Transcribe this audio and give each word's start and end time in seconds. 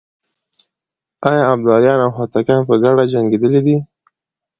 آيا 1.29 1.43
ابداليان 1.53 1.99
او 2.05 2.11
هوتکان 2.17 2.61
په 2.69 2.73
ګډه 2.83 3.03
جنګېدلي 3.13 3.61
دي؟ 3.65 3.77